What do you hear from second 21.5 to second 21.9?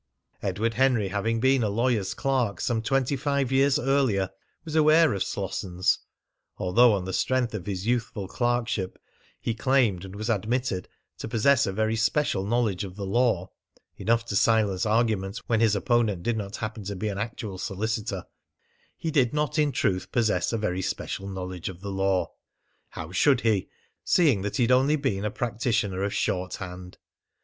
of